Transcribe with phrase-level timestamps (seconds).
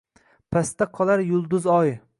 [0.55, 1.97] Pastda qolar yulduz-oy